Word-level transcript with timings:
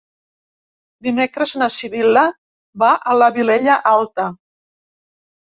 Dimecres 1.07 1.53
na 1.63 1.67
Sibil·la 1.75 2.23
va 2.85 2.91
a 3.13 3.19
la 3.19 3.29
Vilella 3.37 3.79
Alta. 3.93 4.29